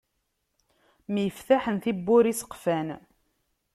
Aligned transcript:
Myeftaḥen 1.13 1.77
tibbura 1.83 2.27
iseqfan. 2.31 2.87